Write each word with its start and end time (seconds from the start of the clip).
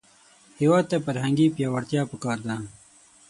هېواد 0.61 0.85
ته 0.91 0.97
فرهنګي 1.05 1.47
پیاوړتیا 1.55 2.01
پکار 2.11 2.37
ده 2.47 2.55